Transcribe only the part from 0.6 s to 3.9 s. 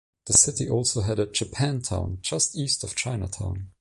also had a Japantown, just east of Chinatown.